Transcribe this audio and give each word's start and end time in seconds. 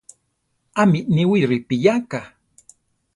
¿Ámi 0.81 0.99
niwi 1.15 1.39
ripiyáka? 1.51 2.19